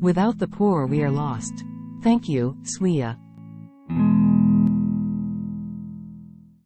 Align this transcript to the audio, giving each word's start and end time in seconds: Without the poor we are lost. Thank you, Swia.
Without 0.00 0.38
the 0.38 0.48
poor 0.48 0.86
we 0.86 1.02
are 1.02 1.10
lost. 1.10 1.62
Thank 2.02 2.26
you, 2.26 2.56
Swia. 2.62 3.18